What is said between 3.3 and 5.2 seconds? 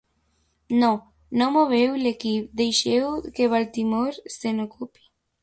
que Baltimore se n'ocupi.